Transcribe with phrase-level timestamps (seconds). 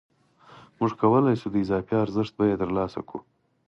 [0.77, 3.19] موږ کولای شو د اضافي ارزښت بیه ترلاسه کړو